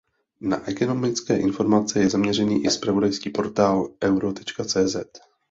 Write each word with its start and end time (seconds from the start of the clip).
Na 0.41 0.63
ekonomické 0.67 1.37
informace 1.37 1.99
je 1.99 2.09
zaměřený 2.09 2.65
i 2.65 2.69
zpravodajský 2.71 3.29
portál 3.29 3.89
Euro.cz. 4.03 4.95